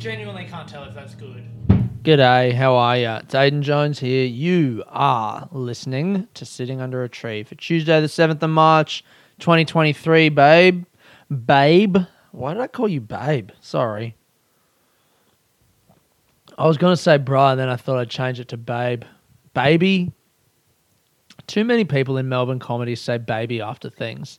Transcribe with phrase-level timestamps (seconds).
[0.00, 1.46] genuinely can't tell if that's good.
[2.02, 3.20] G'day, how are ya?
[3.22, 4.24] It's Aiden Jones here.
[4.24, 9.04] You are listening to Sitting Under a Tree for Tuesday, the 7th of March,
[9.40, 10.86] 2023, babe.
[11.44, 11.98] Babe.
[12.32, 13.50] Why did I call you babe?
[13.60, 14.16] Sorry.
[16.56, 19.02] I was going to say bra, and then I thought I'd change it to babe.
[19.52, 20.12] Baby.
[21.46, 24.38] Too many people in Melbourne comedy say baby after things.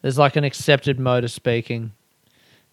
[0.00, 1.92] There's like an accepted mode of speaking.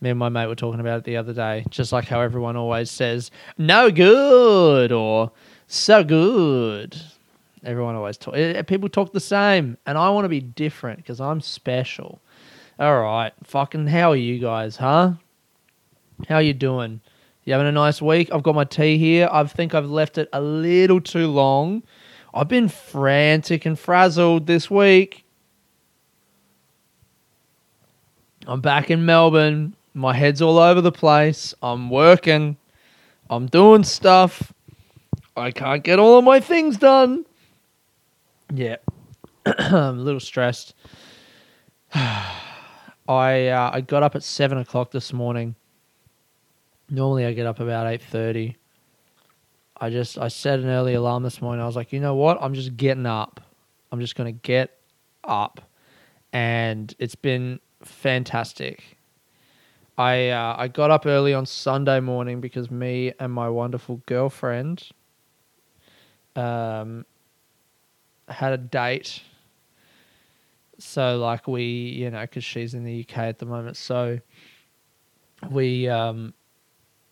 [0.03, 2.57] Me and my mate were talking about it the other day, just like how everyone
[2.57, 5.31] always says, no good or
[5.67, 7.01] so good.
[7.63, 8.35] Everyone always talk.
[8.35, 12.19] eh, People talk the same, and I want to be different because I'm special.
[12.77, 13.87] All right, fucking.
[13.87, 15.13] How are you guys, huh?
[16.27, 16.99] How you doing?
[17.45, 18.29] You having a nice week?
[18.33, 19.29] I've got my tea here.
[19.31, 21.81] I think I've left it a little too long.
[22.33, 25.23] I've been frantic and frazzled this week.
[28.45, 29.77] I'm back in Melbourne.
[29.93, 31.53] My head's all over the place.
[31.61, 32.57] I'm working.
[33.29, 34.53] I'm doing stuff.
[35.35, 37.25] I can't get all of my things done.
[38.53, 38.77] Yeah.
[39.45, 40.73] I'm a little stressed.
[41.93, 45.55] I uh, I got up at seven o'clock this morning.
[46.89, 48.57] Normally I get up about eight thirty.
[49.79, 51.61] I just I set an early alarm this morning.
[51.61, 52.37] I was like, you know what?
[52.41, 53.41] I'm just getting up.
[53.91, 54.77] I'm just gonna get
[55.23, 55.61] up,
[56.31, 58.97] and it's been fantastic.
[59.97, 64.89] I uh, I got up early on Sunday morning because me and my wonderful girlfriend
[66.35, 67.05] um
[68.27, 69.21] had a date.
[70.79, 74.19] So like we, you know, because she's in the UK at the moment, so
[75.51, 76.33] we um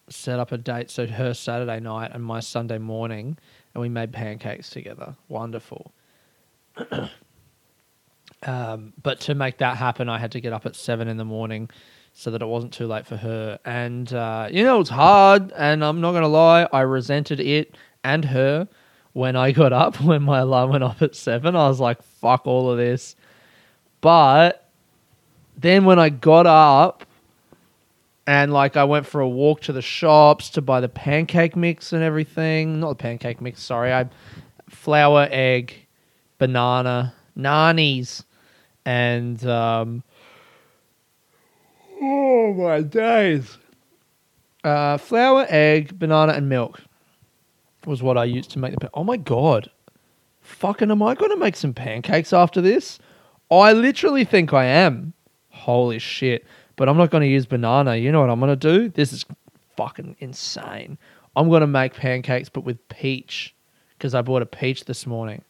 [0.10, 0.90] set up a date.
[0.90, 3.38] So her Saturday night and my Sunday morning,
[3.76, 5.16] and we made pancakes together.
[5.30, 5.92] Wonderful.
[8.44, 11.26] um, but to make that happen, I had to get up at seven in the
[11.26, 11.70] morning
[12.14, 13.60] so that it wasn't too late for her.
[13.66, 18.26] And uh, you know, it's hard, and I'm not gonna lie, I resented it and
[18.26, 18.68] her
[19.14, 21.56] when I got up when my alarm went off at seven.
[21.56, 23.16] I was like, "Fuck all of this."
[24.02, 24.70] But
[25.58, 27.06] then when I got up
[28.26, 31.94] and like I went for a walk to the shops to buy the pancake mix
[31.94, 34.08] and everything, not the pancake mix, sorry, I
[34.70, 35.76] flour, egg,
[36.38, 38.24] banana, nannies,
[38.86, 40.04] and um,
[42.02, 43.58] oh my days,
[44.64, 46.82] uh, flour, egg, banana, and milk
[47.86, 48.90] was what I used to make the.
[48.94, 49.70] Oh my god,
[50.42, 50.92] fucking!
[50.92, 53.00] Am I going to make some pancakes after this?
[53.50, 55.14] I literally think I am.
[55.50, 56.46] Holy shit!
[56.76, 57.96] But I'm not going to use banana.
[57.96, 58.90] You know what I'm going to do?
[58.90, 59.26] This is
[59.78, 60.98] fucking insane.
[61.36, 63.56] I'm going to make pancakes, but with peach,
[63.98, 65.44] because I bought a peach this morning.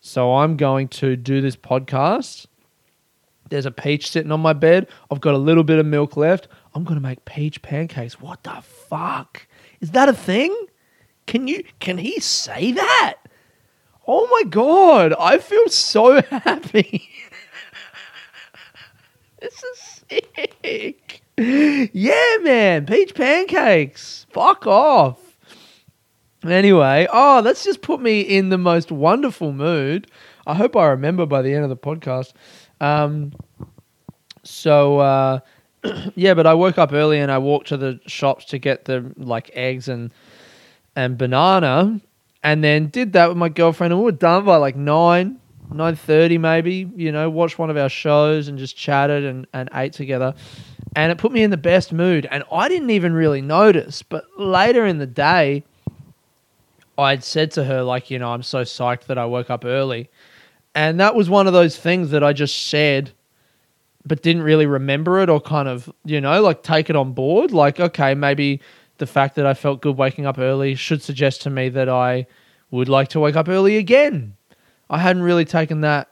[0.00, 2.46] So I'm going to do this podcast.
[3.52, 4.88] There's a peach sitting on my bed.
[5.10, 6.48] I've got a little bit of milk left.
[6.74, 8.18] I'm to make peach pancakes.
[8.18, 9.46] What the fuck?
[9.82, 10.56] Is that a thing?
[11.26, 13.18] Can you can he say that?
[14.08, 17.10] Oh my god, I feel so happy.
[19.38, 21.20] this is sick.
[21.36, 24.24] Yeah, man, peach pancakes.
[24.30, 25.18] Fuck off.
[26.42, 30.06] Anyway, oh, that's just put me in the most wonderful mood.
[30.46, 32.32] I hope I remember by the end of the podcast.
[32.82, 33.32] Um,
[34.42, 35.40] so uh,
[36.14, 39.12] yeah, but I woke up early and I walked to the shops to get the
[39.16, 40.12] like eggs and
[40.94, 42.00] and banana,
[42.42, 45.38] and then did that with my girlfriend, and we were done by like nine,
[45.72, 46.90] nine thirty maybe.
[46.96, 50.34] You know, watched one of our shows and just chatted and and ate together,
[50.96, 52.26] and it put me in the best mood.
[52.30, 55.62] And I didn't even really notice, but later in the day,
[56.98, 60.10] I'd said to her like, you know, I'm so psyched that I woke up early,
[60.74, 63.12] and that was one of those things that I just said.
[64.04, 67.52] But didn't really remember it or kind of, you know, like take it on board.
[67.52, 68.60] Like, okay, maybe
[68.98, 72.26] the fact that I felt good waking up early should suggest to me that I
[72.72, 74.34] would like to wake up early again.
[74.90, 76.10] I hadn't really taken that,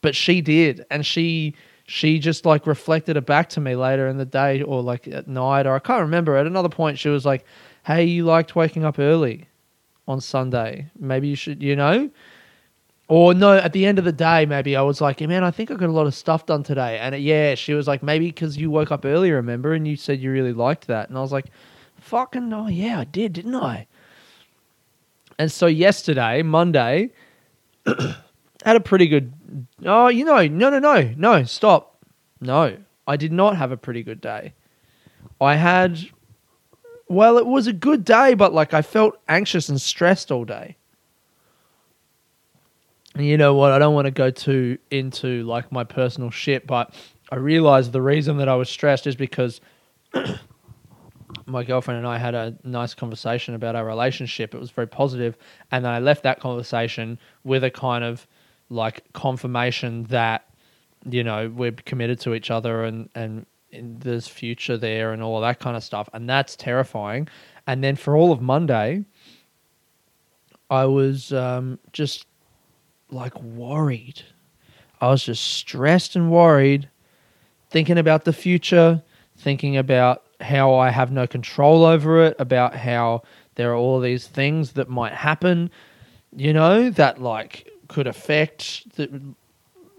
[0.00, 1.54] but she did, and she
[1.86, 5.28] she just like reflected it back to me later in the day or like at
[5.28, 6.36] night or I can't remember.
[6.36, 7.44] At another point, she was like,
[7.84, 9.48] "Hey, you liked waking up early
[10.08, 10.90] on Sunday.
[10.98, 12.10] Maybe you should, you know."
[13.12, 15.70] Or no, at the end of the day, maybe I was like, man, I think
[15.70, 16.98] I got a lot of stuff done today.
[16.98, 19.74] And uh, yeah, she was like, maybe because you woke up early, remember?
[19.74, 21.10] And you said you really liked that.
[21.10, 21.44] And I was like,
[22.00, 23.86] fucking, oh yeah, I did, didn't I?
[25.38, 27.10] And so yesterday, Monday,
[27.84, 29.34] had a pretty good.
[29.84, 32.02] Oh, you know, no, no, no, no, stop.
[32.40, 34.54] No, I did not have a pretty good day.
[35.38, 35.98] I had,
[37.08, 40.76] well, it was a good day, but like I felt anxious and stressed all day.
[43.18, 43.72] You know what?
[43.72, 46.94] I don't want to go too into like my personal shit, but
[47.30, 49.60] I realized the reason that I was stressed is because
[51.46, 54.54] my girlfriend and I had a nice conversation about our relationship.
[54.54, 55.36] It was very positive,
[55.70, 58.26] and then I left that conversation with a kind of
[58.70, 60.48] like confirmation that
[61.04, 65.58] you know we're committed to each other and and there's future there and all that
[65.58, 67.28] kind of stuff, and that's terrifying.
[67.66, 69.04] And then for all of Monday,
[70.70, 72.26] I was um, just
[73.12, 74.22] like worried.
[75.00, 76.88] I was just stressed and worried,
[77.70, 79.02] thinking about the future,
[79.36, 83.22] thinking about how I have no control over it, about how
[83.54, 85.70] there are all these things that might happen,
[86.34, 89.20] you know, that like could affect the,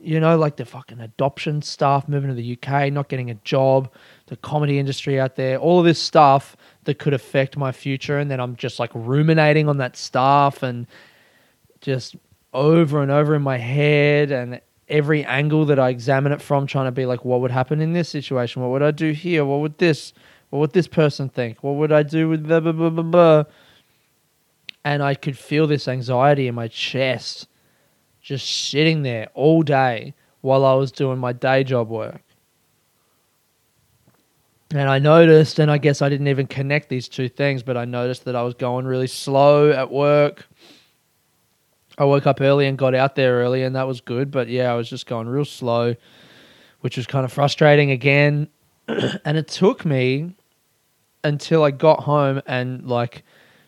[0.01, 3.91] you know, like the fucking adoption stuff, moving to the UK, not getting a job,
[4.27, 8.17] the comedy industry out there, all of this stuff that could affect my future.
[8.17, 10.87] And then I'm just like ruminating on that stuff and
[11.81, 12.15] just
[12.53, 16.85] over and over in my head and every angle that I examine it from, trying
[16.85, 18.61] to be like, what would happen in this situation?
[18.61, 19.45] What would I do here?
[19.45, 20.13] What would this,
[20.49, 21.63] what would this person think?
[21.63, 23.43] What would I do with blah, blah, blah, blah, blah?
[24.85, 27.47] And I could feel this anxiety in my chest
[28.21, 32.21] just sitting there all day while I was doing my day job work.
[34.71, 37.85] And I noticed, and I guess I didn't even connect these two things, but I
[37.85, 40.47] noticed that I was going really slow at work.
[41.97, 44.31] I woke up early and got out there early, and that was good.
[44.31, 45.95] But yeah, I was just going real slow,
[46.81, 48.49] which was kind of frustrating again.
[48.87, 50.35] and it took me
[51.23, 53.23] until I got home and like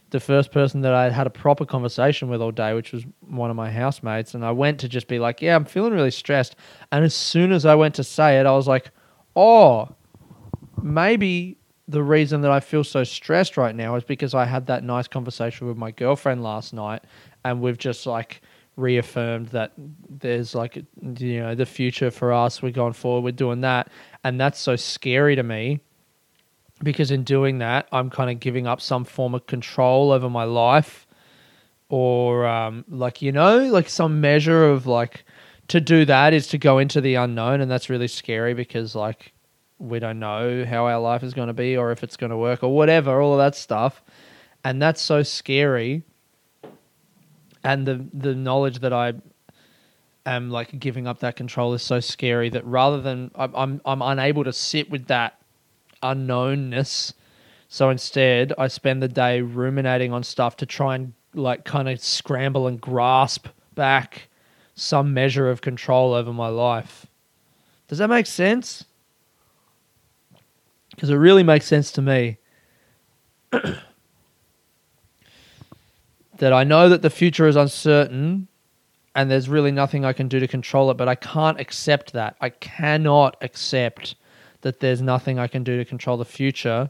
[0.10, 3.50] the first person that I had a proper conversation with all day, which was one
[3.50, 4.34] of my housemates.
[4.34, 6.56] And I went to just be like, yeah, I'm feeling really stressed.
[6.92, 8.92] And as soon as I went to say it, I was like,
[9.36, 9.90] oh,
[10.82, 11.58] maybe
[11.88, 15.08] the reason that I feel so stressed right now is because I had that nice
[15.08, 17.04] conversation with my girlfriend last night,
[17.46, 18.42] and we've just like
[18.76, 19.72] reaffirmed that
[20.10, 22.62] there's like you know the future for us.
[22.62, 23.24] We're going forward.
[23.24, 23.90] We're doing that,
[24.26, 25.80] and that's so scary to me
[26.84, 30.44] because in doing that, I'm kind of giving up some form of control over my
[30.44, 31.08] life,
[31.88, 35.24] or um, like you know, like some measure of like
[35.70, 39.34] to do that is to go into the unknown, and that's really scary because like
[39.78, 42.38] we don't know how our life is going to be or if it's going to
[42.38, 44.02] work or whatever, all of that stuff.
[44.64, 46.04] And that's so scary.
[47.66, 49.14] And the the knowledge that I
[50.26, 54.02] am like giving up that control is so scary that rather than I'm I'm, I'm
[54.02, 55.40] unable to sit with that
[56.02, 57.14] unknownness.
[57.68, 62.00] So instead, I spend the day ruminating on stuff to try and like kind of
[62.02, 64.30] scramble and grasp back
[64.76, 67.08] some measure of control over my life.
[67.90, 68.86] Does that make sense?
[70.96, 72.38] because it really makes sense to me
[76.38, 78.48] that I know that the future is uncertain
[79.16, 82.36] and there's really nothing I can do to control it, but I can't accept that.
[82.42, 84.16] I cannot accept
[84.62, 86.90] that there's nothing I can do to control the future.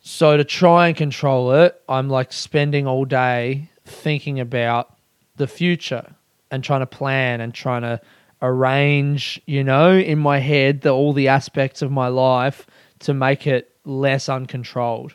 [0.00, 4.94] So to try and control it, I'm like spending all day thinking about
[5.36, 6.14] the future
[6.50, 8.00] and trying to plan and trying to
[8.40, 12.66] arrange, you know, in my head the all the aspects of my life
[13.00, 15.14] to make it less uncontrolled.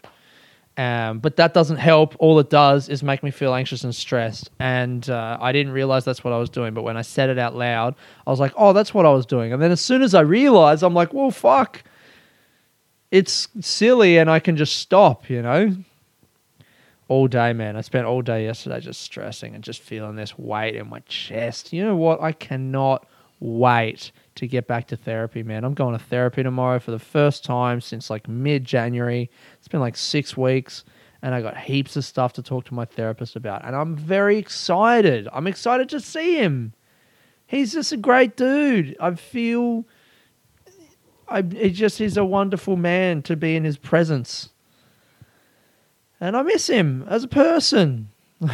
[0.75, 2.15] Um, but that doesn't help.
[2.19, 4.49] All it does is make me feel anxious and stressed.
[4.59, 6.73] And uh, I didn't realize that's what I was doing.
[6.73, 9.25] But when I said it out loud, I was like, oh, that's what I was
[9.25, 9.53] doing.
[9.53, 11.83] And then as soon as I realized, I'm like, well, fuck.
[13.11, 15.75] It's silly and I can just stop, you know?
[17.13, 17.75] all day, man.
[17.75, 21.71] I spent all day yesterday just stressing and just feeling this weight in my chest.
[21.71, 22.21] You know what?
[22.21, 23.05] I cannot
[23.39, 25.63] wait to get back to therapy, man.
[25.63, 29.29] I'm going to therapy tomorrow for the first time since like mid January.
[29.59, 30.83] It's been like six weeks,
[31.21, 33.65] and I got heaps of stuff to talk to my therapist about.
[33.65, 35.27] And I'm very excited.
[35.31, 36.73] I'm excited to see him.
[37.45, 38.95] He's just a great dude.
[38.99, 39.85] I feel.
[41.27, 44.49] I, it just is a wonderful man to be in his presence.
[46.19, 48.09] And I miss him as a person.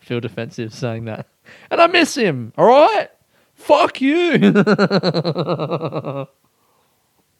[0.00, 1.26] Feel defensive saying that
[1.70, 2.52] and I miss him.
[2.56, 3.08] All right,
[3.54, 4.32] fuck you.
[4.38, 6.28] mm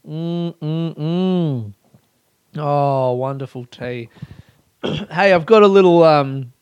[0.07, 1.73] mm mm.
[2.59, 4.09] Oh, wonderful tea.
[4.83, 6.03] hey, I've got a little.
[6.05, 6.53] Um,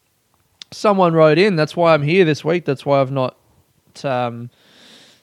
[0.72, 1.56] someone wrote in.
[1.56, 2.64] That's why I'm here this week.
[2.64, 3.36] That's why I've not.
[4.02, 4.50] Um,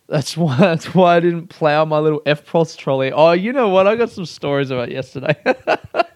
[0.07, 0.57] that's why.
[0.57, 3.11] That's why I didn't plow my little EFTPOS trolley.
[3.11, 3.87] Oh, you know what?
[3.87, 5.35] I got some stories about yesterday.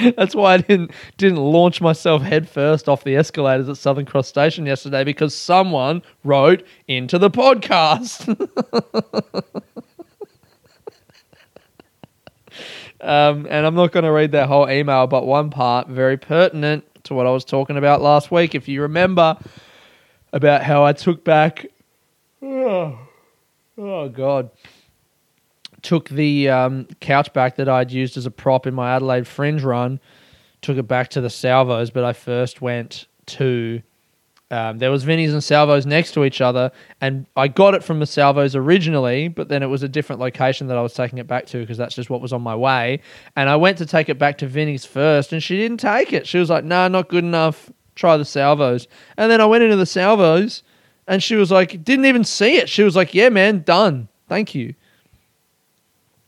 [0.16, 4.66] That's why I didn't didn't launch myself headfirst off the escalators at Southern Cross Station
[4.66, 8.28] yesterday because someone wrote into the podcast.
[13.00, 16.84] um, and I'm not going to read that whole email, but one part very pertinent
[17.04, 18.54] to what I was talking about last week.
[18.54, 19.36] If you remember
[20.32, 21.66] about how I took back.
[22.42, 22.98] Oh,
[23.76, 24.50] oh God.
[25.82, 29.62] Took the um, couch back that I'd used as a prop in my Adelaide Fringe
[29.62, 30.00] run,
[30.60, 33.82] took it back to the Salvos, but I first went to
[34.52, 38.00] um, there was Vinnies and Salvos next to each other, and I got it from
[38.00, 41.28] the Salvos originally, but then it was a different location that I was taking it
[41.28, 43.00] back to because that's just what was on my way.
[43.36, 46.26] And I went to take it back to Vinnies first, and she didn't take it.
[46.26, 47.70] She was like, "Nah, not good enough.
[47.94, 50.64] Try the Salvos." And then I went into the Salvos,
[51.06, 54.08] and she was like, "Didn't even see it." She was like, "Yeah, man, done.
[54.28, 54.74] Thank you."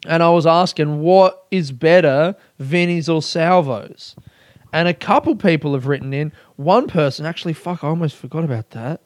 [0.07, 4.17] And I was asking, "What is better, Vinnies or Salvos?"
[4.73, 6.33] And a couple people have written in.
[6.57, 9.03] One person, actually, fuck, I almost forgot about that.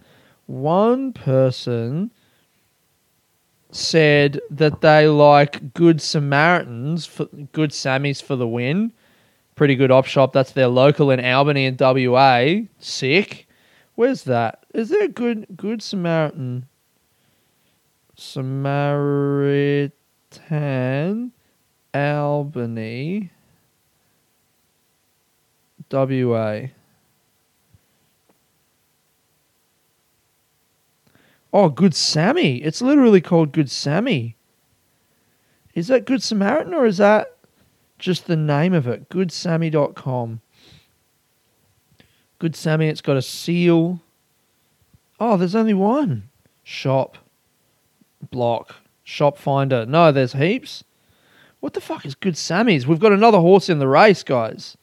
[0.47, 2.13] One person
[3.73, 8.93] said that they like Good Samaritans, for, Good Sammys for the win.
[9.57, 10.33] Pretty good op shop.
[10.33, 12.69] That's their local in Albany and WA.
[12.79, 13.49] Sick.
[13.97, 14.65] Where's that?
[14.73, 16.69] Is there a good Good Samaritan?
[18.15, 19.93] Samaritan
[21.95, 23.31] Albany.
[25.91, 26.63] WA.
[31.53, 32.57] Oh, Good Sammy.
[32.63, 34.37] It's literally called Good Sammy.
[35.75, 37.37] Is that Good Samaritan or is that
[37.99, 39.09] just the name of it?
[39.09, 40.41] GoodSammy.com.
[42.39, 44.01] Good Sammy, it's got a seal.
[45.19, 46.29] Oh, there's only one.
[46.63, 47.17] Shop.
[48.31, 48.75] Block.
[49.09, 49.87] Shop finder.
[49.87, 50.83] No, there's heaps.
[51.61, 52.89] What the fuck is Good Sammy's?
[52.89, 54.77] We've got another horse in the race, guys.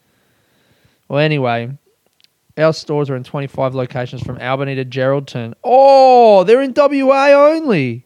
[1.10, 1.78] Well, anyway,
[2.58, 5.56] our stores are in 25 locations from Albany to Geraldton.
[5.62, 8.06] Oh, they're in WA only.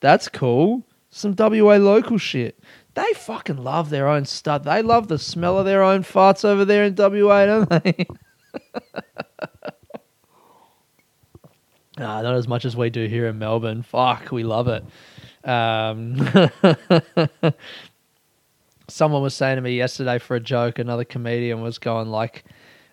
[0.00, 0.84] That's cool.
[1.10, 2.58] Some WA local shit.
[2.94, 4.64] They fucking love their own stud.
[4.64, 8.06] They love the smell of their own farts over there in WA, don't they?
[11.98, 13.82] not as much as we do here in Melbourne.
[13.82, 14.82] Fuck, we love it.
[15.44, 16.16] Um,
[18.88, 22.44] someone was saying to me yesterday for a joke, another comedian was going like,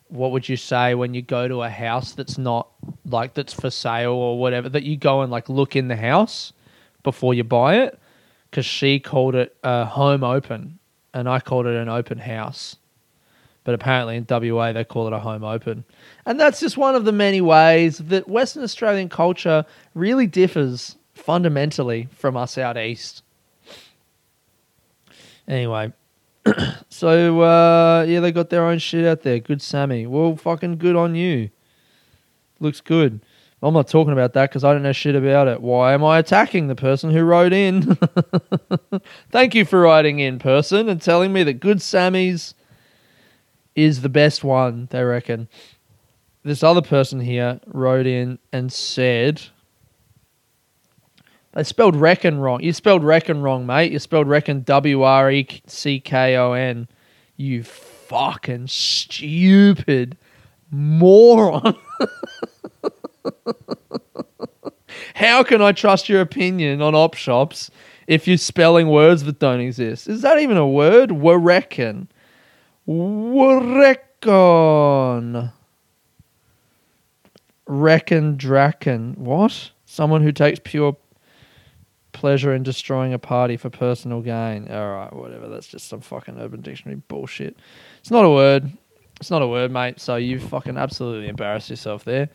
[0.09, 2.69] what would you say when you go to a house that's not
[3.05, 6.53] like that's for sale or whatever that you go and like look in the house
[7.03, 7.99] before you buy it?
[8.49, 10.79] Because she called it a home open
[11.13, 12.75] and i called it an open house.
[13.63, 15.83] But apparently in wa they call it a home open.
[16.27, 22.07] And that's just one of the many ways that western australian culture really differs fundamentally
[22.11, 23.23] from us out east
[25.47, 25.91] anyway
[26.89, 29.39] so uh, yeah, they got their own shit out there.
[29.39, 30.05] Good Sammy.
[30.05, 31.49] Well, fucking good on you.
[32.59, 33.21] Looks good.
[33.61, 35.61] I'm not talking about that because I don't know shit about it.
[35.61, 37.97] Why am I attacking the person who wrote in?
[39.31, 42.53] Thank you for writing in, person, and telling me that Good Sammy's
[43.75, 45.49] is the best one, they reckon.
[46.43, 49.41] This other person here wrote in and said
[51.55, 52.61] they spelled reckon wrong.
[52.61, 53.93] You spelled reckon wrong, mate.
[53.93, 56.89] You spelled reckon W R E C K O N.
[57.37, 60.17] You fucking stupid
[60.69, 61.77] moron.
[65.15, 67.71] How can I trust your opinion on op shops
[68.05, 70.09] if you're spelling words that don't exist?
[70.09, 71.11] Is that even a word?
[71.11, 72.07] Wareckon.
[72.85, 74.03] Wareckon.
[77.65, 79.15] Reckon Draken.
[79.17, 79.71] What?
[79.85, 80.97] Someone who takes pure
[82.15, 84.71] pleasure in destroying a party for personal gain.
[84.71, 85.47] All right, whatever.
[85.47, 87.57] That's just some fucking Urban Dictionary bullshit.
[87.99, 88.71] It's not a word.
[89.19, 89.99] It's not a word, mate.
[89.99, 92.29] So you fucking absolutely embarrassed yourself there.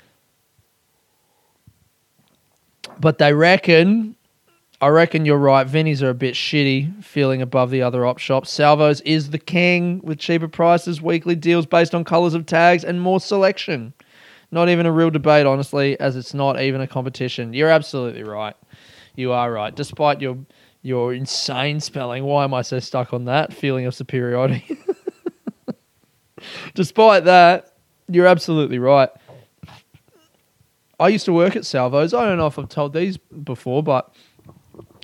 [3.01, 4.17] But they reckon,
[4.81, 5.67] I reckon you're right.
[5.67, 8.51] Vinnies are a bit shitty, feeling above the other op shops.
[8.51, 13.01] Salvos is the king with cheaper prices, weekly deals based on colours of tags, and
[13.01, 13.95] more selection.
[14.51, 17.53] Not even a real debate, honestly, as it's not even a competition.
[17.55, 18.57] You're absolutely right.
[19.21, 19.75] You are right.
[19.75, 20.39] Despite your
[20.83, 24.79] your insane spelling, why am I so stuck on that feeling of superiority?
[26.75, 27.75] Despite that,
[28.09, 29.11] you're absolutely right.
[30.99, 32.15] I used to work at Salvos.
[32.15, 34.11] I don't know if I've told these before, but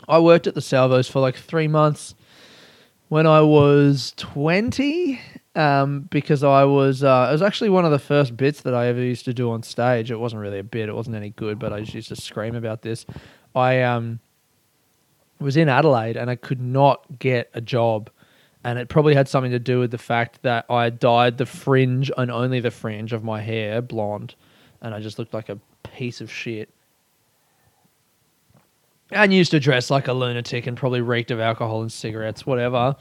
[0.08, 2.14] I worked at the Salvos for like three months
[3.08, 5.20] when I was 20
[5.54, 8.88] um, because I was, uh, it was actually one of the first bits that I
[8.88, 10.10] ever used to do on stage.
[10.10, 12.54] It wasn't really a bit, it wasn't any good, but I just used to scream
[12.54, 13.06] about this.
[13.56, 14.20] I um,
[15.40, 18.10] was in Adelaide and I could not get a job.
[18.62, 22.10] And it probably had something to do with the fact that I dyed the fringe
[22.16, 24.34] and only the fringe of my hair blonde.
[24.82, 26.68] And I just looked like a piece of shit.
[29.10, 32.96] And used to dress like a lunatic and probably reeked of alcohol and cigarettes, whatever.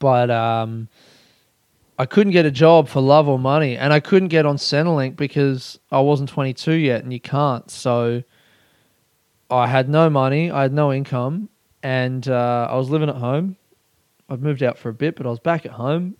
[0.00, 0.88] But um,
[1.98, 5.14] I couldn't get a job for love or money, and I couldn't get on Centrelink
[5.14, 7.70] because I wasn't 22 yet, and you can't.
[7.70, 8.24] So
[9.54, 11.48] I had no money, I had no income,
[11.82, 13.56] and uh, I was living at home.
[14.28, 16.16] I'd moved out for a bit, but I was back at home.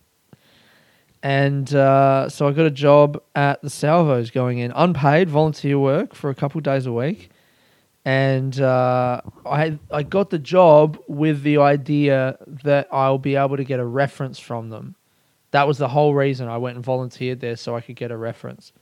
[1.22, 6.14] And uh, so I got a job at the Salvos going in unpaid volunteer work
[6.14, 7.30] for a couple days a week.
[8.04, 13.64] And uh, I, I got the job with the idea that I'll be able to
[13.64, 14.96] get a reference from them.
[15.52, 18.16] That was the whole reason I went and volunteered there so I could get a
[18.18, 18.72] reference.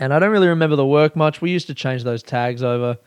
[0.00, 1.42] And I don't really remember the work much.
[1.42, 2.98] We used to change those tags over.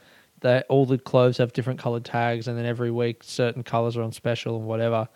[0.41, 4.03] That all the clothes have different colored tags, and then every week certain colors are
[4.03, 5.07] on special and whatever.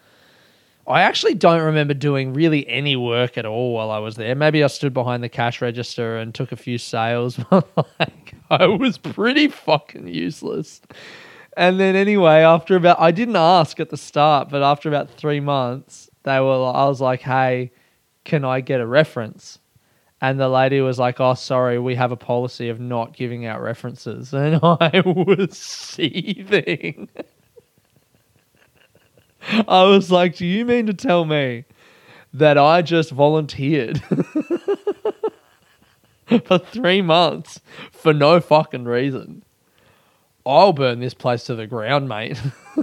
[0.87, 4.33] I actually don't remember doing really any work at all while I was there.
[4.35, 7.67] Maybe I stood behind the cash register and took a few sales, but
[7.99, 10.81] like I was pretty fucking useless.
[11.57, 15.41] And then anyway, after about I didn't ask at the start, but after about three
[15.41, 17.71] months, they were I was like, Hey,
[18.23, 19.59] can I get a reference?
[20.21, 23.61] And the lady was like, Oh, sorry, we have a policy of not giving out
[23.61, 24.33] references.
[24.33, 27.09] And I was seething.
[29.67, 31.65] I was like, Do you mean to tell me
[32.33, 34.01] that I just volunteered
[36.45, 37.59] for three months
[37.91, 39.43] for no fucking reason?
[40.45, 42.41] I'll burn this place to the ground, mate.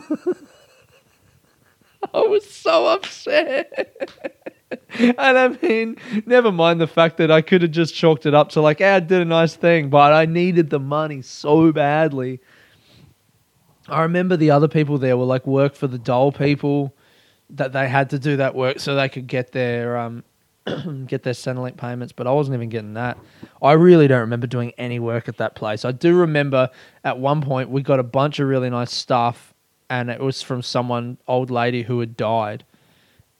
[2.14, 4.52] I was so upset.
[4.98, 8.50] and I mean, never mind the fact that I could have just chalked it up
[8.50, 12.40] to like, hey, I did a nice thing, but I needed the money so badly.
[13.88, 16.94] I remember the other people there were like work for the dole people
[17.50, 20.24] that they had to do that work so they could get their um
[21.06, 23.18] get their Centrelink payments, but I wasn't even getting that.
[23.62, 25.84] I really don't remember doing any work at that place.
[25.84, 26.70] I do remember
[27.04, 29.52] at one point we got a bunch of really nice stuff,
[29.90, 32.64] and it was from someone old lady who had died,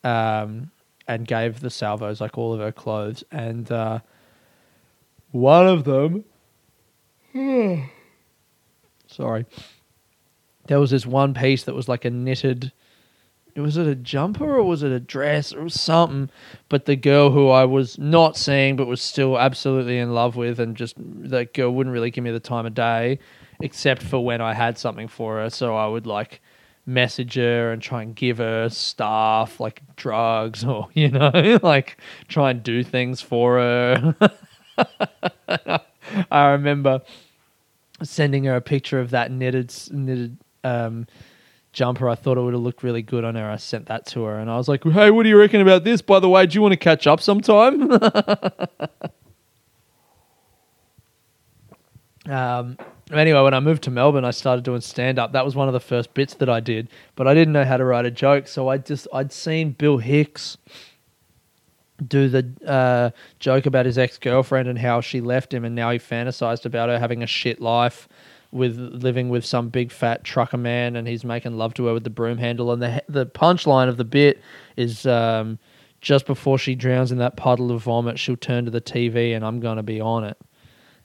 [0.03, 0.71] um,
[1.07, 4.01] and gave the salvos like all of her clothes, and uh,
[5.31, 6.25] one of them,
[9.07, 9.47] sorry,
[10.67, 12.73] there was this one piece that was like a knitted
[13.57, 16.29] was it a jumper or was it a dress or something?
[16.69, 20.59] But the girl who i was not seeing but was still absolutely in love with
[20.59, 23.19] and just that girl wouldn't really give me the time of day
[23.61, 25.51] except for when i had something for her.
[25.51, 26.41] So i would like
[26.87, 31.97] message her and try and give her stuff like drugs or you know like
[32.29, 34.17] try and do things for her
[36.31, 37.01] i remember
[38.03, 41.07] sending her a picture of that knitted knitted um,
[41.73, 42.09] jumper.
[42.09, 43.51] I thought it would have looked really good on her.
[43.51, 45.85] I sent that to her, and I was like, "Hey, what do you reckon about
[45.85, 46.01] this?
[46.01, 47.93] By the way, do you want to catch up sometime?"
[52.27, 52.79] um.
[53.13, 55.33] Anyway, when I moved to Melbourne, I started doing stand up.
[55.33, 57.77] That was one of the first bits that I did, but I didn't know how
[57.77, 60.57] to write a joke, so I just I'd seen Bill Hicks
[62.07, 65.91] do the uh, joke about his ex girlfriend and how she left him, and now
[65.91, 68.09] he fantasized about her having a shit life
[68.55, 72.05] with living with some big fat trucker man and he's making love to her with
[72.05, 74.41] the broom handle and the the punchline of the bit
[74.77, 75.59] is um,
[76.01, 79.45] just before she drowns in that puddle of vomit she'll turn to the TV and
[79.45, 80.39] I'm going to be on it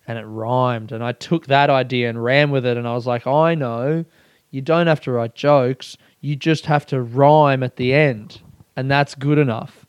[0.09, 0.91] and it rhymed.
[0.91, 2.77] And I took that idea and ran with it.
[2.77, 4.03] And I was like I know
[4.49, 5.97] you don't have to write jokes.
[6.19, 8.41] You just have to rhyme at the end.
[8.75, 9.85] And that's good enough.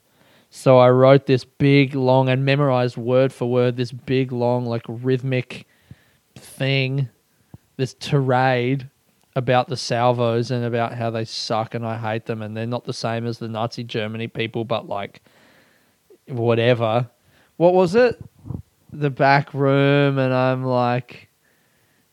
[0.51, 4.83] So I wrote this big long and memorized word for word this big long like
[4.87, 5.65] rhythmic
[6.35, 7.09] thing
[7.77, 8.89] this tirade
[9.35, 12.43] about the salvos and about how they suck and I hate them.
[12.43, 15.23] And they're not the same as the Nazi Germany people, but like
[16.27, 17.09] whatever.
[17.57, 18.23] What was it?
[18.93, 21.29] The back room, and I'm like,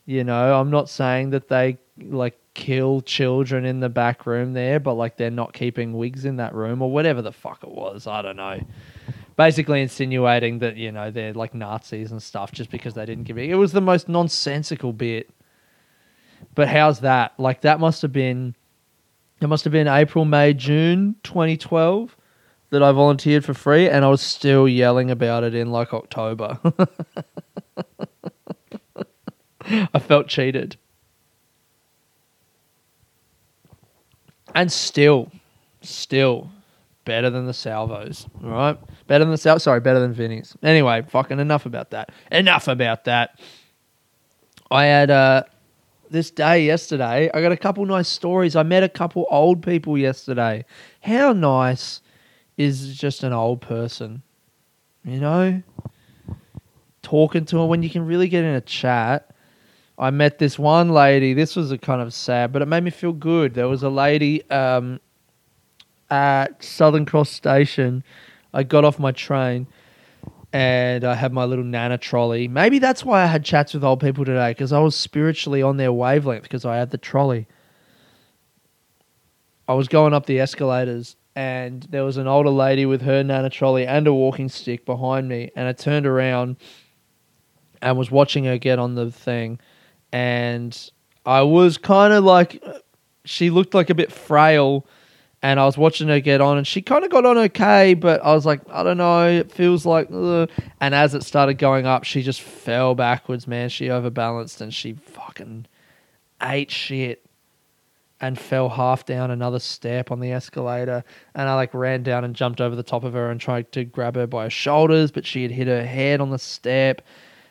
[0.06, 4.80] you know, I'm not saying that they like kill children in the back room there,
[4.80, 8.06] but like they're not keeping wigs in that room or whatever the fuck it was.
[8.06, 8.60] I don't know.
[9.36, 13.38] Basically insinuating that, you know, they're like Nazis and stuff just because they didn't give
[13.38, 13.48] it.
[13.48, 15.30] It was the most nonsensical bit
[16.54, 17.38] but how's that?
[17.38, 18.54] Like that must have been
[19.40, 22.16] it must have been April, May, June 2012
[22.70, 26.58] that I volunteered for free and I was still yelling about it in like October.
[29.62, 30.76] I felt cheated.
[34.54, 35.30] And still,
[35.82, 36.50] still
[37.04, 38.78] better than the salvos, all right?
[39.06, 40.56] Better than the sal sorry, better than Vinnies.
[40.62, 42.10] Anyway, fucking enough about that.
[42.30, 43.38] Enough about that.
[44.70, 45.44] I had uh
[46.10, 47.30] this day yesterday.
[47.32, 48.56] I got a couple nice stories.
[48.56, 50.64] I met a couple old people yesterday.
[51.00, 52.00] How nice
[52.58, 54.22] is just an old person?
[55.04, 55.62] You know?
[57.02, 59.30] Talking to them when you can really get in a chat.
[59.98, 61.32] I met this one lady.
[61.32, 63.54] This was a kind of sad, but it made me feel good.
[63.54, 65.00] There was a lady, um,
[66.10, 68.02] at Southern Cross Station.
[68.52, 69.66] I got off my train
[70.52, 72.48] and I had my little Nana trolley.
[72.48, 75.76] Maybe that's why I had chats with old people today because I was spiritually on
[75.76, 77.46] their wavelength because I had the trolley.
[79.66, 83.48] I was going up the escalators and there was an older lady with her Nana
[83.48, 85.52] trolley and a walking stick behind me.
[85.54, 86.56] And I turned around
[87.80, 89.60] and was watching her get on the thing.
[90.12, 90.76] And
[91.24, 92.60] I was kind of like,
[93.24, 94.84] she looked like a bit frail
[95.40, 98.20] and I was watching her get on, and she kind of got on okay, but
[98.24, 100.08] I was like, I don't know, it feels like.
[100.12, 100.50] Ugh.
[100.80, 103.68] And as it started going up, she just fell backwards, man.
[103.68, 105.66] She overbalanced and she fucking
[106.42, 107.24] ate shit
[108.20, 111.04] and fell half down another step on the escalator.
[111.34, 113.84] And I like ran down and jumped over the top of her and tried to
[113.84, 117.02] grab her by her shoulders, but she had hit her head on the step.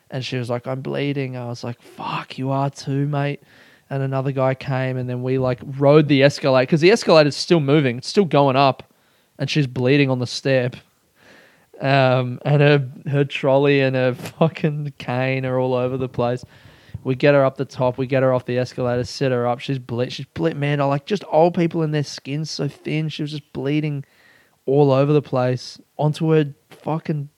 [0.09, 1.37] And she was like, I'm bleeding.
[1.37, 3.41] I was like, fuck, you are too, mate
[3.89, 7.59] and another guy came, and then we like rode the escalator because the escalator's still
[7.59, 8.93] moving, it's still going up,
[9.37, 10.75] and she's bleeding on the step.
[11.79, 16.43] Um, and her her trolley and her fucking cane are all over the place.
[17.07, 19.59] We get her up the top, we get her off the escalator, sit her up.
[19.59, 23.07] She's ble- she's ble- man, I like just old people in their skin so thin.
[23.07, 24.03] She was just bleeding
[24.65, 27.29] all over the place onto her fucking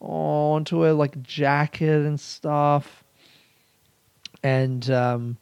[0.00, 3.04] oh, onto her like jacket and stuff.
[4.42, 5.36] And um,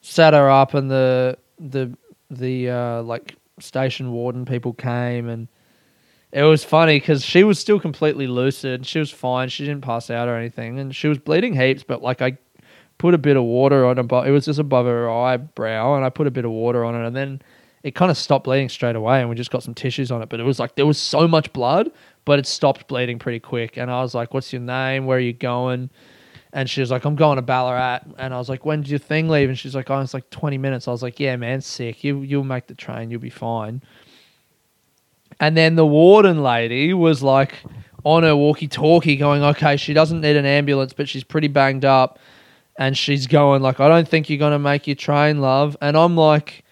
[0.00, 1.92] sat her up, and the the
[2.30, 5.48] the uh, like station warden people came, and
[6.30, 8.86] it was funny because she was still completely lucid.
[8.86, 9.48] She was fine.
[9.48, 11.82] She didn't pass out or anything, and she was bleeding heaps.
[11.82, 12.38] But like I
[12.98, 16.10] put a bit of water on her, it was just above her eyebrow, and I
[16.10, 17.42] put a bit of water on it, and then
[17.82, 20.28] it kind of stopped bleeding straight away, and we just got some tissues on it.
[20.28, 21.90] But it was like there was so much blood,
[22.24, 23.76] but it stopped bleeding pretty quick.
[23.76, 25.06] And I was like, "What's your name?
[25.06, 25.90] Where are you going?"
[26.56, 28.00] And she was like, I'm going to Ballarat.
[28.16, 29.50] And I was like, when's your thing leave?
[29.50, 30.88] And she's like, oh, it's like 20 minutes.
[30.88, 32.02] I was like, yeah, man, sick.
[32.02, 33.10] You, you'll make the train.
[33.10, 33.82] You'll be fine.
[35.38, 37.56] And then the warden lady was like
[38.04, 41.84] on her walkie talkie going, okay, she doesn't need an ambulance, but she's pretty banged
[41.84, 42.18] up.
[42.78, 45.76] And she's going like, I don't think you're going to make your train, love.
[45.80, 46.64] And I'm like,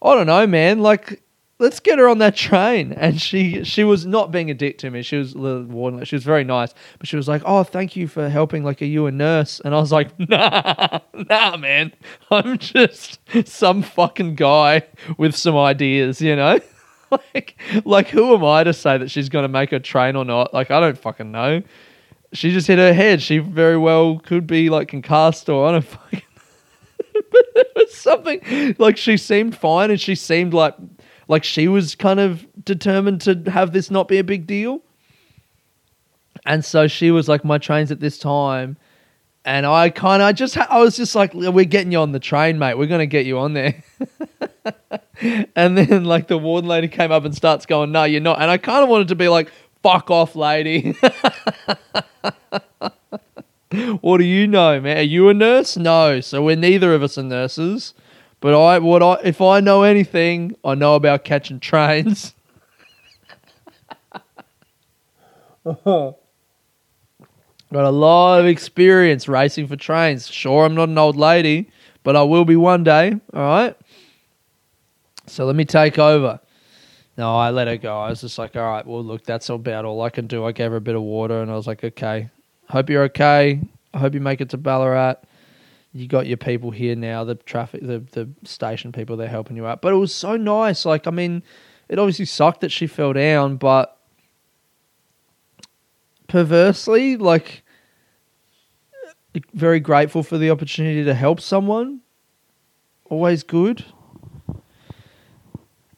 [0.00, 0.80] I don't know, man.
[0.80, 1.22] Like,
[1.62, 2.92] let's get her on that train.
[2.92, 5.02] And she she was not being a dick to me.
[5.02, 6.04] She was a little warning.
[6.04, 8.64] she was very nice, but she was like, "Oh, thank you for helping.
[8.64, 11.92] Like, are you a nurse?" And I was like, "Nah, nah, man.
[12.30, 14.82] I'm just some fucking guy
[15.16, 16.60] with some ideas, you know."
[17.34, 20.52] like, like who am I to say that she's gonna make a train or not?
[20.52, 21.62] Like, I don't fucking know.
[22.32, 23.20] She just hit her head.
[23.22, 26.22] She very well could be like concussed or I don't fucking.
[27.30, 30.74] but it was something like she seemed fine and she seemed like
[31.28, 34.82] like she was kind of determined to have this not be a big deal.
[36.44, 38.76] And so she was like, my train's at this time.
[39.44, 42.20] And I kind of, I just, I was just like, we're getting you on the
[42.20, 42.76] train, mate.
[42.76, 43.82] We're to get you on there.
[45.56, 48.40] and then like the warden lady came up and starts going, no, you're not.
[48.40, 49.50] And I kind of wanted to be like,
[49.82, 50.92] fuck off, lady.
[54.00, 54.98] what do you know, man?
[54.98, 55.76] Are you a nurse?
[55.76, 56.20] No.
[56.20, 57.94] So we're neither of us are nurses.
[58.40, 62.34] But I, what I, if I know anything, I know about catching trains.
[65.74, 66.16] Got
[67.72, 70.28] a lot of experience racing for trains.
[70.28, 71.70] Sure, I'm not an old lady,
[72.02, 73.14] but I will be one day.
[73.32, 73.76] All right.
[75.26, 76.40] So let me take over.
[77.16, 77.98] No, I let her go.
[77.98, 80.44] I was just like, all right, well, look, that's about all I can do.
[80.44, 82.30] I gave her a bit of water and I was like, okay,
[82.68, 83.60] hope you're okay.
[83.92, 85.16] I hope you make it to Ballarat
[85.92, 89.66] you got your people here now, the traffic, the the station people, they're helping you
[89.66, 89.82] out.
[89.82, 90.84] But it was so nice.
[90.84, 91.42] Like, I mean,
[91.88, 93.98] it obviously sucked that she fell down, but
[96.28, 97.62] perversely, like,
[99.52, 102.00] very grateful for the opportunity to help someone.
[103.04, 103.84] Always good.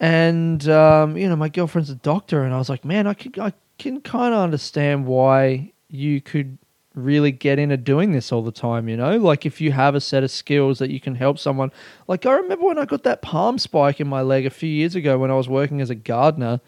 [0.05, 3.33] And um, you know, my girlfriend's a doctor, and I was like, man, I can
[3.41, 6.59] I can kind of understand why you could
[6.95, 9.17] really get into doing this all the time, you know?
[9.17, 11.73] Like if you have a set of skills that you can help someone.
[12.07, 14.95] Like I remember when I got that palm spike in my leg a few years
[14.95, 16.61] ago when I was working as a gardener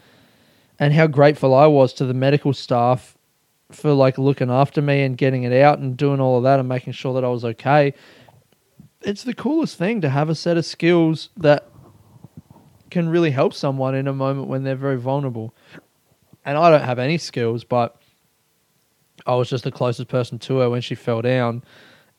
[0.78, 3.18] and how grateful I was to the medical staff
[3.70, 6.70] for like looking after me and getting it out and doing all of that and
[6.70, 7.92] making sure that I was okay.
[9.02, 11.68] It's the coolest thing to have a set of skills that
[12.90, 15.54] can really help someone in a moment when they're very vulnerable.
[16.44, 17.96] And I don't have any skills, but
[19.26, 21.64] I was just the closest person to her when she fell down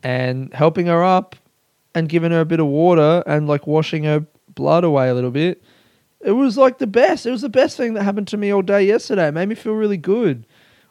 [0.03, 1.35] and helping her up
[1.95, 5.31] and giving her a bit of water and like washing her blood away a little
[5.31, 5.63] bit.
[6.21, 7.25] It was like the best.
[7.25, 9.27] It was the best thing that happened to me all day yesterday.
[9.27, 10.45] It made me feel really good.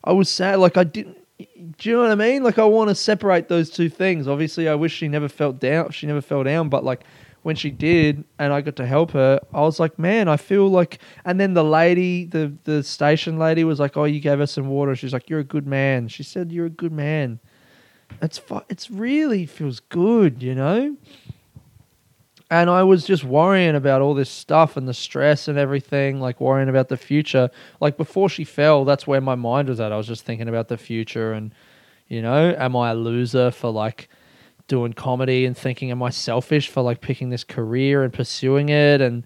[0.04, 0.58] I was sad.
[0.58, 1.18] Like I didn't.
[1.38, 2.42] Do you know what I mean?
[2.42, 4.26] Like I want to separate those two things.
[4.26, 5.90] Obviously, I wish she never felt down.
[5.90, 6.68] She never fell down.
[6.68, 7.04] But like
[7.46, 10.66] when she did, and I got to help her, I was like, man, I feel
[10.68, 10.98] like.
[11.24, 14.66] And then the lady, the the station lady, was like, oh, you gave us some
[14.66, 14.96] water.
[14.96, 16.08] She's like, you're a good man.
[16.08, 17.38] She said, you're a good man.
[18.20, 20.96] It's fu- It's really feels good, you know.
[22.50, 26.40] And I was just worrying about all this stuff and the stress and everything, like
[26.40, 27.48] worrying about the future.
[27.80, 29.92] Like before she fell, that's where my mind was at.
[29.92, 31.54] I was just thinking about the future and,
[32.08, 34.08] you know, am I a loser for like
[34.68, 39.00] doing comedy and thinking, am I selfish for like picking this career and pursuing it?
[39.00, 39.24] And,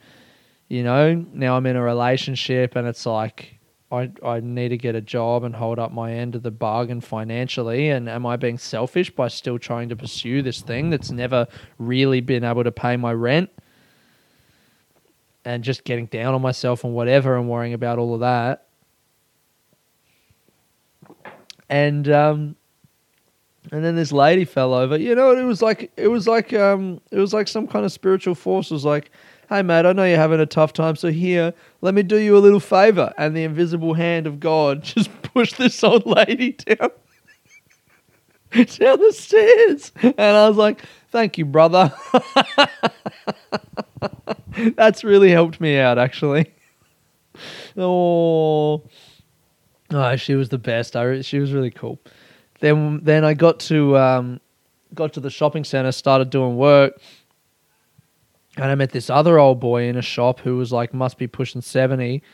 [0.68, 3.58] you know, now I'm in a relationship and it's like,
[3.92, 7.00] I, I need to get a job and hold up my end of the bargain
[7.00, 7.88] financially.
[7.88, 11.48] And am I being selfish by still trying to pursue this thing that's never
[11.78, 13.50] really been able to pay my rent?
[15.44, 18.68] And just getting down on myself and whatever and worrying about all of that.
[21.68, 22.56] And um,
[23.72, 24.96] and then this lady fell over.
[24.96, 27.92] You know, it was like it was like um it was like some kind of
[27.92, 29.10] spiritual force was like,
[29.48, 32.36] "Hey mate, I know you're having a tough time, so here, let me do you
[32.36, 36.90] a little favor." And the invisible hand of God just pushed this old lady down
[38.50, 39.92] down the stairs.
[40.02, 41.92] And I was like, "Thank you, brother."
[44.74, 46.52] That's really helped me out actually.
[47.76, 48.82] Oh.
[49.92, 50.96] Oh, she was the best.
[50.96, 52.00] I she was really cool
[52.60, 54.40] then then I got to um,
[54.94, 57.00] got to the shopping center, started doing work,
[58.56, 61.26] and I met this other old boy in a shop who was like must be
[61.26, 62.22] pushing seventy.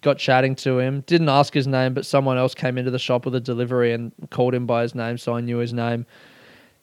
[0.00, 3.24] got chatting to him, didn't ask his name, but someone else came into the shop
[3.24, 6.06] with a delivery and called him by his name, so I knew his name.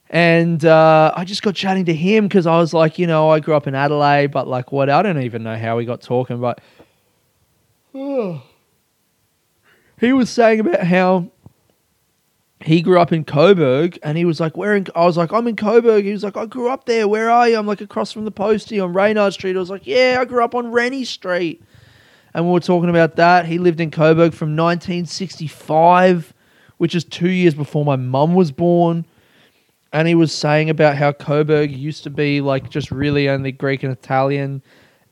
[0.09, 3.39] And uh, I just got chatting to him because I was like, you know, I
[3.39, 4.89] grew up in Adelaide, but like, what?
[4.89, 6.61] I don't even know how we got talking, but
[9.99, 11.31] he was saying about how
[12.65, 15.47] he grew up in Coburg and he was like, Where in I was like, I'm
[15.47, 16.03] in Coburg.
[16.03, 17.07] He was like, I grew up there.
[17.07, 17.57] Where are you?
[17.57, 19.55] I'm like across from the postie on Reynard Street.
[19.55, 21.63] I was like, Yeah, I grew up on Rennie Street.
[22.33, 23.45] And we were talking about that.
[23.45, 26.33] He lived in Coburg from 1965,
[26.77, 29.05] which is two years before my mum was born.
[29.93, 33.83] And he was saying about how Coburg used to be like just really only Greek
[33.83, 34.61] and Italian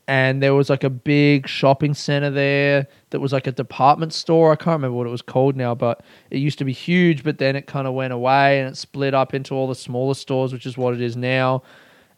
[0.06, 4.52] and there was like a big shopping center there that was like a department store.
[4.52, 7.38] I can't remember what it was called now, but it used to be huge, but
[7.38, 10.52] then it kind of went away and it split up into all the smaller stores,
[10.52, 11.62] which is what it is now.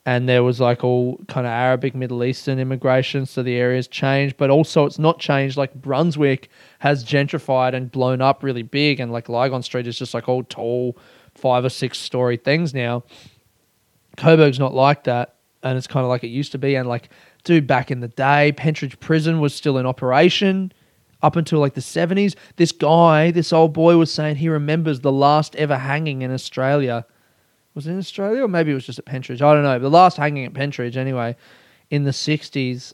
[0.05, 4.37] And there was like all kind of Arabic, Middle Eastern immigration, so the area's changed,
[4.37, 5.57] but also it's not changed.
[5.57, 10.15] Like Brunswick has gentrified and blown up really big, and like Lygon Street is just
[10.15, 10.97] like all tall,
[11.35, 13.03] five or six story things now.
[14.17, 17.11] Coburg's not like that, and it's kind of like it used to be, and like
[17.47, 20.73] dude, back in the day, Pentridge Prison was still in operation
[21.23, 22.35] up until like the 70s.
[22.57, 27.07] This guy, this old boy, was saying he remembers the last ever hanging in Australia.
[27.75, 29.41] Was it in Australia or maybe it was just at Pentridge?
[29.41, 29.79] I don't know.
[29.79, 31.37] The last hanging at Pentridge, anyway,
[31.89, 32.93] in the 60s,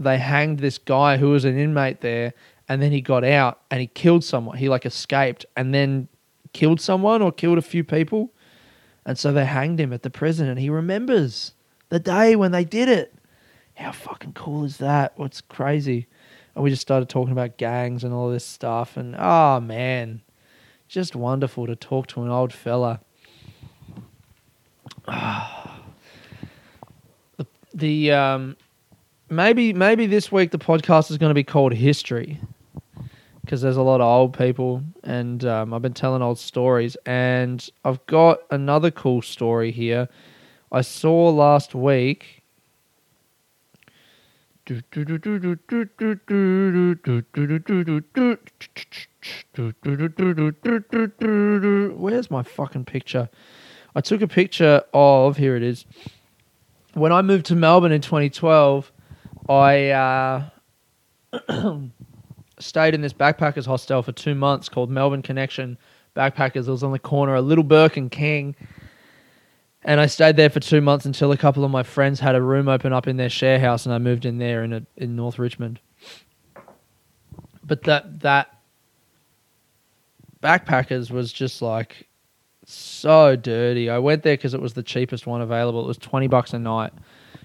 [0.00, 2.34] they hanged this guy who was an inmate there
[2.68, 4.56] and then he got out and he killed someone.
[4.58, 6.08] He like escaped and then
[6.52, 8.32] killed someone or killed a few people.
[9.06, 11.52] And so they hanged him at the prison and he remembers
[11.90, 13.13] the day when they did it.
[13.74, 15.12] How fucking cool is that?
[15.16, 16.06] What's crazy?
[16.54, 18.96] And we just started talking about gangs and all this stuff.
[18.96, 20.22] And oh man,
[20.88, 23.00] just wonderful to talk to an old fella.
[25.06, 25.70] the
[27.74, 28.56] the um,
[29.28, 32.40] maybe maybe this week the podcast is going to be called history
[33.40, 37.68] because there's a lot of old people and um, I've been telling old stories and
[37.84, 40.08] I've got another cool story here.
[40.72, 42.43] I saw last week
[51.96, 53.28] Where's my fucking picture?
[53.94, 55.84] I took a picture of here it is.
[56.94, 58.90] When I moved to Melbourne in 2012,
[59.48, 60.48] I uh,
[62.58, 65.76] stayed in this backpackers hostel for two months called Melbourne Connection
[66.16, 66.66] Backpackers.
[66.66, 68.56] It was on the corner of Little Bourke and King
[69.84, 72.42] and I stayed there for two months until a couple of my friends had a
[72.42, 75.14] room open up in their share house, and I moved in there in a, in
[75.14, 75.78] North Richmond.
[77.62, 78.58] But that that
[80.42, 82.08] backpackers was just like
[82.64, 83.90] so dirty.
[83.90, 85.84] I went there because it was the cheapest one available.
[85.84, 86.92] It was twenty bucks a night.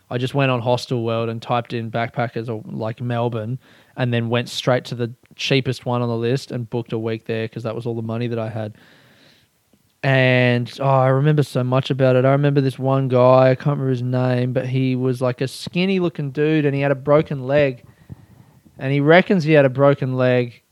[0.10, 3.60] I just went on Hostel World and typed in backpackers or like Melbourne,
[3.98, 7.26] and then went straight to the cheapest one on the list and booked a week
[7.26, 8.78] there because that was all the money that I had
[10.02, 12.24] and oh, I remember so much about it.
[12.24, 15.48] I remember this one guy, I can't remember his name, but he was like a
[15.48, 17.84] skinny looking dude and he had a broken leg.
[18.78, 20.64] And he reckons he had a broken leg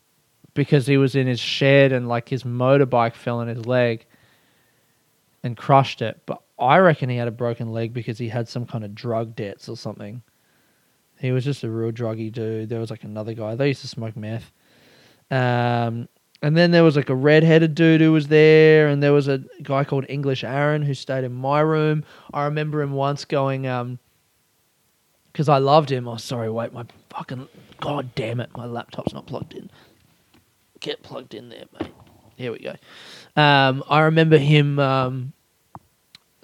[0.53, 4.05] because he was in his shed and like his motorbike fell on his leg
[5.43, 6.21] and crushed it.
[6.25, 9.35] But I reckon he had a broken leg because he had some kind of drug
[9.35, 10.21] debts or something.
[11.19, 12.69] He was just a real druggy dude.
[12.69, 13.55] There was like another guy.
[13.55, 14.51] They used to smoke meth.
[15.29, 16.07] Um,
[16.41, 19.43] and then there was like a red-headed dude who was there, and there was a
[19.63, 22.03] guy called English Aaron who stayed in my room.
[22.33, 23.99] I remember him once going, um,
[25.31, 26.07] because I loved him.
[26.07, 27.47] Oh, sorry, wait, my fucking
[27.79, 29.69] god damn it, my laptop's not plugged in.
[30.79, 31.91] Get plugged in there, mate.
[32.35, 32.75] Here we go.
[33.35, 35.33] Um, I remember him um,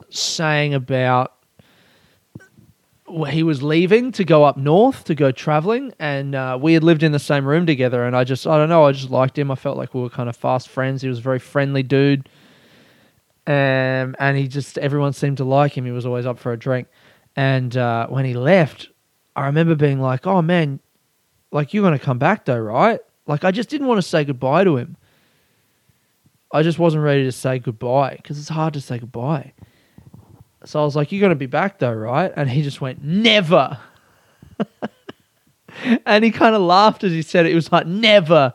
[0.09, 1.33] saying about
[3.29, 7.03] he was leaving to go up north to go traveling, and uh, we had lived
[7.03, 8.05] in the same room together.
[8.05, 9.51] And I just, I don't know, I just liked him.
[9.51, 11.01] I felt like we were kind of fast friends.
[11.01, 12.27] He was a very friendly dude,
[13.45, 15.85] um, and he just everyone seemed to like him.
[15.85, 16.87] He was always up for a drink.
[17.35, 18.89] And uh, when he left,
[19.35, 20.79] I remember being like, "Oh man,
[21.51, 24.63] like you're gonna come back though, right?" Like I just didn't want to say goodbye
[24.63, 24.97] to him.
[26.51, 29.53] I just wasn't ready to say goodbye because it's hard to say goodbye.
[30.65, 32.31] So I was like, You're going to be back though, right?
[32.35, 33.77] And he just went, Never.
[36.05, 37.51] and he kind of laughed as he said it.
[37.51, 38.53] It was like, Never.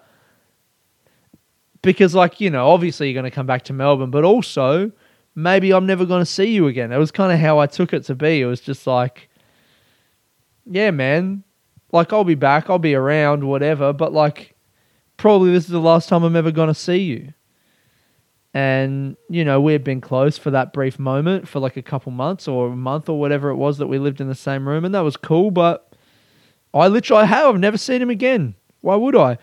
[1.82, 4.90] Because, like, you know, obviously you're going to come back to Melbourne, but also
[5.34, 6.90] maybe I'm never going to see you again.
[6.92, 8.40] It was kind of how I took it to be.
[8.40, 9.28] It was just like,
[10.66, 11.44] Yeah, man.
[11.92, 14.54] Like, I'll be back, I'll be around, whatever, but like,
[15.16, 17.32] probably this is the last time I'm ever going to see you
[18.58, 22.10] and you know we had been close for that brief moment for like a couple
[22.10, 24.84] months or a month or whatever it was that we lived in the same room
[24.84, 25.92] and that was cool but
[26.74, 28.56] i literally have i've never seen him again.
[28.80, 29.38] Why would i?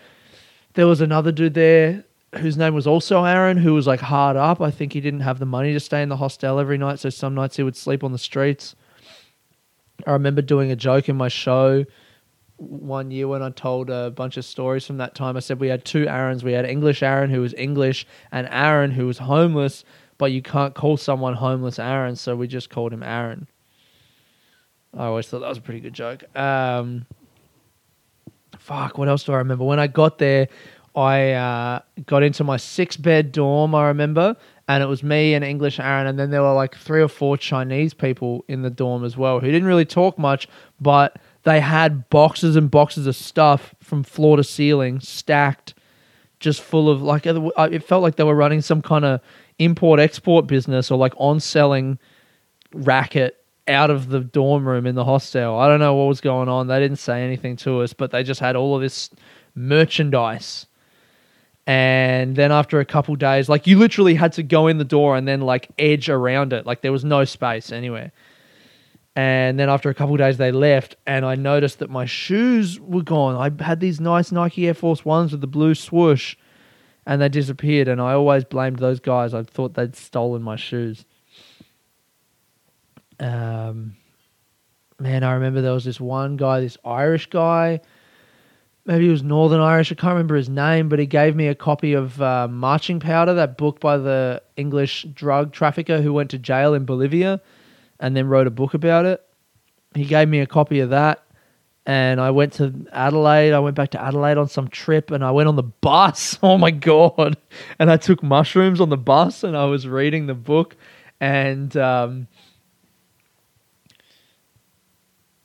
[0.74, 4.60] There was another dude there whose name was also aaron who was like hard up.
[4.60, 7.08] I think he didn't have the money to stay in the hostel every night so
[7.08, 8.76] some nights he would sleep on the streets.
[10.06, 11.86] I remember doing a joke in my show
[12.58, 15.36] one year when I told a bunch of stories from that time.
[15.36, 16.42] I said we had two Aarons.
[16.42, 19.84] We had English Aaron, who was English, and Aaron, who was homeless,
[20.18, 23.46] but you can't call someone homeless Aaron, so we just called him Aaron.
[24.96, 26.24] I always thought that was a pretty good joke.
[26.36, 27.04] Um,
[28.58, 29.64] fuck, what else do I remember?
[29.64, 30.48] When I got there,
[30.94, 34.34] I uh, got into my six bed dorm, I remember,
[34.66, 37.36] and it was me and English Aaron, and then there were like three or four
[37.36, 40.48] Chinese people in the dorm as well who didn't really talk much,
[40.80, 45.74] but they had boxes and boxes of stuff from floor to ceiling stacked
[46.40, 49.20] just full of like uh, it felt like they were running some kind of
[49.60, 52.00] import export business or like on selling
[52.74, 55.56] racket out of the dorm room in the hostel.
[55.56, 56.66] I don't know what was going on.
[56.66, 59.10] They didn't say anything to us, but they just had all of this
[59.54, 60.66] merchandise.
[61.64, 65.16] And then after a couple days, like you literally had to go in the door
[65.16, 66.66] and then like edge around it.
[66.66, 68.10] Like there was no space anywhere.
[69.16, 73.02] And then after a couple days, they left, and I noticed that my shoes were
[73.02, 73.34] gone.
[73.34, 76.36] I had these nice Nike Air Force Ones with the blue swoosh,
[77.06, 77.88] and they disappeared.
[77.88, 79.32] And I always blamed those guys.
[79.32, 81.06] I thought they'd stolen my shoes.
[83.18, 83.96] Um,
[85.00, 87.80] man, I remember there was this one guy, this Irish guy.
[88.84, 89.90] Maybe he was Northern Irish.
[89.90, 93.32] I can't remember his name, but he gave me a copy of uh, Marching Powder,
[93.32, 97.40] that book by the English drug trafficker who went to jail in Bolivia
[98.00, 99.22] and then wrote a book about it.
[99.94, 101.24] He gave me a copy of that,
[101.86, 103.52] and I went to Adelaide.
[103.52, 106.38] I went back to Adelaide on some trip, and I went on the bus.
[106.42, 107.36] Oh my god!
[107.78, 110.76] And I took mushrooms on the bus, and I was reading the book,
[111.20, 112.28] and um,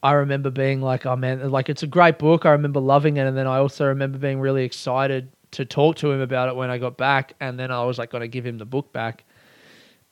[0.03, 3.27] I remember being like, "Oh man, like it's a great book." I remember loving it,
[3.27, 6.69] and then I also remember being really excited to talk to him about it when
[6.69, 9.25] I got back, and then I was like, going to give him the book back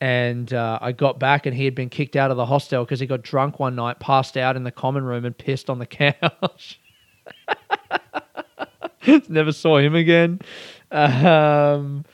[0.01, 2.99] and uh, I got back and he had been kicked out of the hostel because
[2.99, 5.85] he got drunk one night, passed out in the common room, and pissed on the
[5.85, 6.79] couch.
[9.29, 10.39] Never saw him again.
[10.91, 12.05] Um,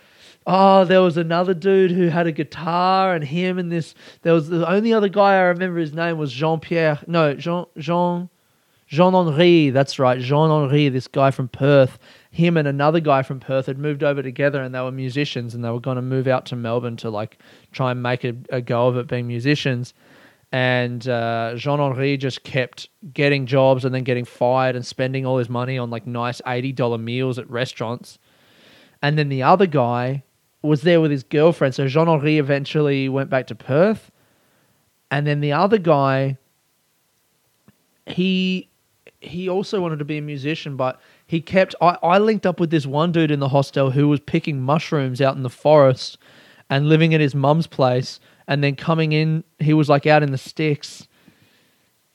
[0.48, 3.94] oh, there was another dude who had a guitar, and him and this.
[4.24, 5.80] There was the only other guy I remember.
[5.80, 7.00] His name was Jean Pierre.
[7.08, 8.30] No, Jean Jean
[8.88, 9.70] Jean Henri.
[9.70, 10.90] That's right, Jean Henri.
[10.90, 12.00] This guy from Perth
[12.36, 15.64] him and another guy from Perth had moved over together and they were musicians and
[15.64, 17.38] they were going to move out to Melbourne to like
[17.72, 19.94] try and make a, a go of it being musicians.
[20.52, 25.38] And uh, Jean Henri just kept getting jobs and then getting fired and spending all
[25.38, 28.20] his money on like nice $80 meals at restaurants.
[29.02, 30.26] And then the other guy
[30.62, 31.74] was there with his girlfriend.
[31.74, 34.12] So Jean Henri eventually went back to Perth.
[35.10, 36.38] And then the other guy,
[38.08, 38.68] he
[39.22, 41.76] he also wanted to be a musician, but he kept.
[41.82, 45.22] I, I linked up with this one dude in the hostel who was picking mushrooms
[45.22, 46.18] out in the forest
[46.70, 49.44] and living at his mum's place, and then coming in.
[49.60, 51.08] He was like out in the sticks,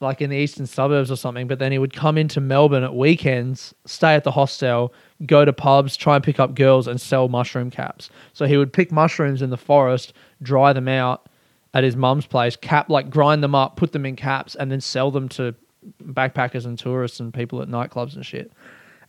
[0.01, 1.47] like in the eastern suburbs or something.
[1.47, 4.93] But then he would come into Melbourne at weekends, stay at the hostel,
[5.27, 8.11] go to pubs, try and pick up girls, and sell mushroom caps.
[8.33, 11.29] So he would pick mushrooms in the forest, dry them out,
[11.75, 14.81] at his mum's place, cap like grind them up, put them in caps, and then
[14.81, 15.55] sell them to
[16.03, 18.53] backpackers and tourists and people at nightclubs and shit.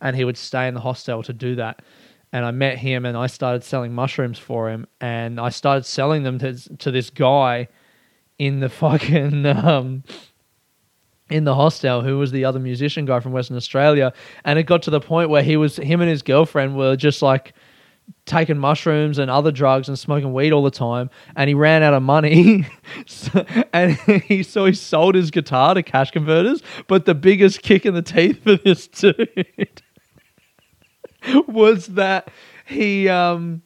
[0.02, 1.80] And he would stay in the hostel to do that.
[2.32, 4.86] And I met him and I started selling mushrooms for him.
[5.00, 7.68] And I started selling them to, to this guy
[8.38, 10.04] in the fucking um,
[11.30, 14.12] in the hostel who was the other musician guy from Western Australia.
[14.44, 17.22] And it got to the point where he was him and his girlfriend were just
[17.22, 17.54] like
[18.24, 21.94] taking mushrooms and other drugs and smoking weed all the time and he ran out
[21.94, 22.66] of money
[23.06, 23.92] so, and
[24.26, 28.02] he so he sold his guitar to cash converters but the biggest kick in the
[28.02, 29.81] teeth for this dude
[31.46, 32.28] was that
[32.66, 33.62] he um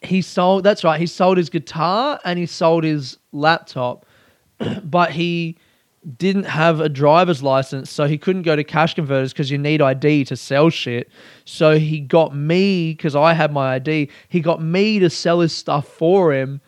[0.00, 4.06] he sold that's right he sold his guitar and he sold his laptop
[4.84, 5.56] but he
[6.18, 9.80] didn't have a driver's license, so he couldn't go to cash converters because you need
[9.80, 11.10] ID to sell shit.
[11.44, 15.54] So he got me, because I had my ID, he got me to sell his
[15.54, 16.60] stuff for him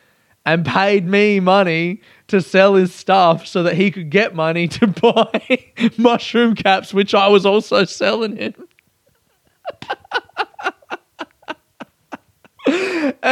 [0.44, 4.86] and paid me money to sell his stuff so that he could get money to
[4.86, 8.54] buy mushroom caps, which I was also selling him.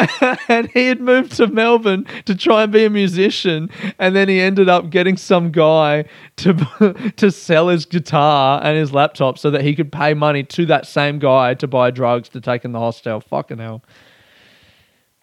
[0.49, 3.69] and he had moved to Melbourne to try and be a musician,
[3.99, 6.05] and then he ended up getting some guy
[6.37, 10.67] to to sell his guitar and his laptop so that he could pay money to
[10.67, 13.21] that same guy to buy drugs to take in the hostel.
[13.21, 13.83] Fucking hell.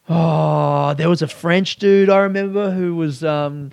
[0.09, 3.71] Oh, there was a French dude I remember who was um,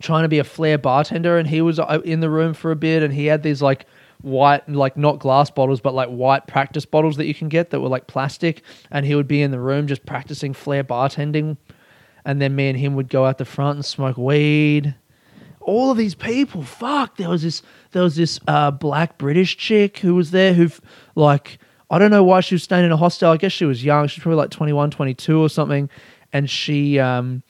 [0.00, 2.76] trying to be a flair bartender, and he was uh, in the room for a
[2.76, 3.86] bit, and he had these like
[4.22, 7.80] white, like not glass bottles, but like white practice bottles that you can get that
[7.80, 8.62] were like plastic.
[8.90, 11.56] And he would be in the room just practicing flair bartending.
[12.24, 14.94] And then me and him would go out the front and smoke weed.
[15.60, 17.16] All of these people, fuck.
[17.16, 17.62] There was this,
[17.92, 20.70] there was this uh, black British chick who was there who,
[21.14, 21.58] like,
[21.90, 23.30] I don't know why she was staying in a hostel.
[23.30, 24.06] I guess she was young.
[24.06, 25.90] She was probably like 21, 22 or something.
[26.32, 27.42] And she um,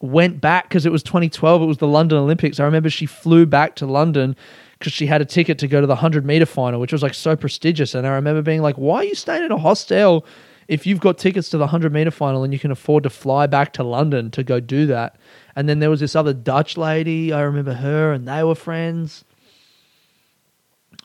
[0.00, 1.62] went back because it was 2012.
[1.62, 2.60] It was the London Olympics.
[2.60, 4.36] I remember she flew back to London
[4.78, 7.14] because she had a ticket to go to the 100 meter final, which was like
[7.14, 7.94] so prestigious.
[7.94, 10.24] And I remember being like, why are you staying in a hostel
[10.68, 13.46] if you've got tickets to the 100 meter final and you can afford to fly
[13.46, 15.16] back to London to go do that?
[15.56, 17.32] And then there was this other Dutch lady.
[17.32, 19.24] I remember her, and they were friends.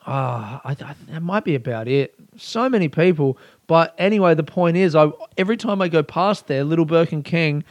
[0.05, 0.61] Ah,
[1.07, 2.13] that might be about it.
[2.37, 3.37] So many people.
[3.67, 7.25] But anyway, the point is, I every time I go past there, Little Bourke and
[7.25, 7.63] King,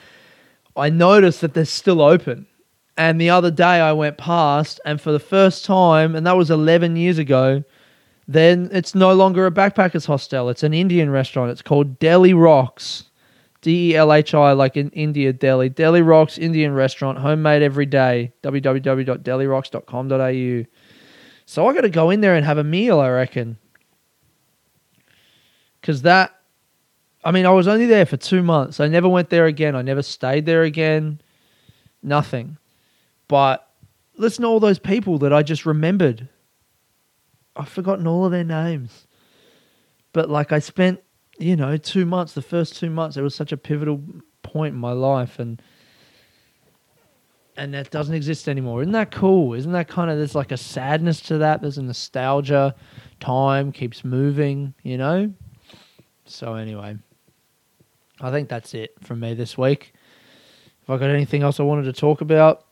[0.76, 2.46] I notice that they're still open.
[2.97, 6.51] And the other day I went past, and for the first time, and that was
[6.51, 7.64] 11 years ago,
[8.28, 10.51] then it's no longer a backpackers hostel.
[10.51, 11.51] It's an Indian restaurant.
[11.51, 13.05] It's called Delhi Rocks.
[13.62, 15.68] D E L H I, like in India, Delhi.
[15.68, 18.32] Delhi Rocks Indian restaurant, homemade every day.
[18.43, 20.66] www.delirocks.com.au.
[21.47, 23.59] So I got to go in there and have a meal, I reckon.
[25.80, 26.36] Because that,
[27.24, 28.80] I mean, I was only there for two months.
[28.80, 29.76] I never went there again.
[29.76, 31.20] I never stayed there again.
[32.03, 32.59] Nothing.
[33.33, 33.66] But
[34.18, 36.28] listen to all those people that I just remembered.
[37.57, 39.07] I've forgotten all of their names.
[40.12, 41.01] But like I spent,
[41.39, 44.03] you know, two months, the first two months, it was such a pivotal
[44.43, 45.62] point in my life and
[47.57, 48.83] and that doesn't exist anymore.
[48.83, 49.55] Isn't that cool?
[49.55, 51.62] Isn't that kind of there's like a sadness to that?
[51.62, 52.74] There's a nostalgia.
[53.18, 55.33] Time keeps moving, you know?
[56.26, 56.99] So anyway.
[58.20, 59.95] I think that's it from me this week.
[60.83, 62.66] If I got anything else I wanted to talk about,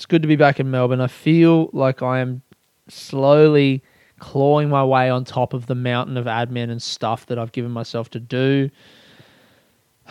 [0.00, 1.02] it's good to be back in Melbourne.
[1.02, 2.40] I feel like I am
[2.88, 3.84] slowly
[4.18, 7.70] clawing my way on top of the mountain of admin and stuff that I've given
[7.70, 8.70] myself to do.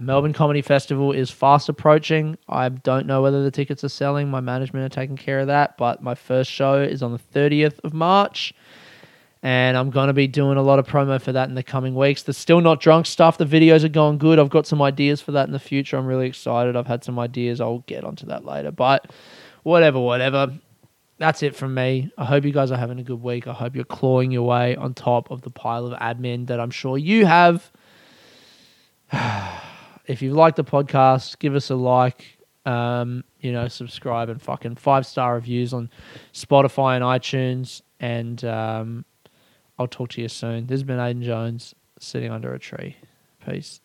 [0.00, 2.38] Melbourne Comedy Festival is fast approaching.
[2.48, 4.30] I don't know whether the tickets are selling.
[4.30, 7.80] My management are taking care of that, but my first show is on the 30th
[7.82, 8.54] of March
[9.46, 11.94] and I'm going to be doing a lot of promo for that in the coming
[11.94, 12.24] weeks.
[12.24, 14.40] The still not drunk stuff, the videos are going good.
[14.40, 15.96] I've got some ideas for that in the future.
[15.96, 16.74] I'm really excited.
[16.74, 17.60] I've had some ideas.
[17.60, 18.72] I'll get onto that later.
[18.72, 19.12] But
[19.62, 20.52] whatever, whatever.
[21.18, 22.10] That's it from me.
[22.18, 23.46] I hope you guys are having a good week.
[23.46, 26.72] I hope you're clawing your way on top of the pile of admin that I'm
[26.72, 27.70] sure you have.
[30.06, 32.36] if you like the podcast, give us a like.
[32.64, 35.88] Um, you know, subscribe and fucking five star reviews on
[36.32, 37.82] Spotify and iTunes.
[38.00, 39.04] And um,
[39.78, 40.66] I'll talk to you soon.
[40.66, 42.96] This has been Aiden Jones sitting under a tree.
[43.44, 43.80] Peace.